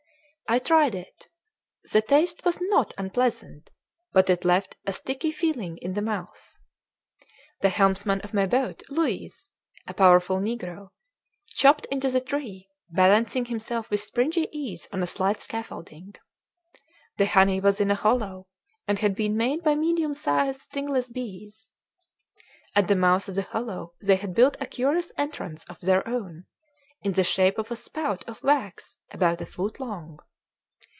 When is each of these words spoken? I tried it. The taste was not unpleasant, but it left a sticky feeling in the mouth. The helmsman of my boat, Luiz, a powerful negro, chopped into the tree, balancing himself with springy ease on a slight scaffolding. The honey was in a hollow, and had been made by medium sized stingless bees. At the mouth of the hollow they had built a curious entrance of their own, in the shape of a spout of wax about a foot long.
I 0.49 0.59
tried 0.59 0.95
it. 0.95 1.29
The 1.93 2.01
taste 2.01 2.43
was 2.43 2.59
not 2.59 2.93
unpleasant, 2.97 3.69
but 4.11 4.29
it 4.29 4.43
left 4.43 4.75
a 4.85 4.91
sticky 4.91 5.31
feeling 5.31 5.77
in 5.77 5.93
the 5.93 6.01
mouth. 6.01 6.59
The 7.61 7.69
helmsman 7.69 8.19
of 8.19 8.33
my 8.33 8.45
boat, 8.47 8.83
Luiz, 8.89 9.49
a 9.87 9.93
powerful 9.93 10.39
negro, 10.39 10.89
chopped 11.51 11.85
into 11.85 12.09
the 12.09 12.19
tree, 12.19 12.67
balancing 12.89 13.45
himself 13.45 13.89
with 13.89 14.01
springy 14.03 14.49
ease 14.51 14.89
on 14.91 15.01
a 15.01 15.07
slight 15.07 15.39
scaffolding. 15.39 16.15
The 17.15 17.27
honey 17.27 17.61
was 17.61 17.79
in 17.79 17.89
a 17.89 17.95
hollow, 17.95 18.47
and 18.89 18.99
had 18.99 19.15
been 19.15 19.37
made 19.37 19.63
by 19.63 19.75
medium 19.75 20.13
sized 20.13 20.59
stingless 20.59 21.09
bees. 21.09 21.71
At 22.75 22.89
the 22.89 22.97
mouth 22.97 23.29
of 23.29 23.35
the 23.35 23.43
hollow 23.43 23.93
they 24.01 24.17
had 24.17 24.33
built 24.35 24.57
a 24.59 24.65
curious 24.65 25.13
entrance 25.17 25.63
of 25.69 25.79
their 25.79 26.05
own, 26.05 26.43
in 27.03 27.13
the 27.13 27.23
shape 27.23 27.57
of 27.57 27.71
a 27.71 27.77
spout 27.77 28.27
of 28.27 28.43
wax 28.43 28.97
about 29.11 29.39
a 29.39 29.45
foot 29.45 29.79
long. 29.79 30.19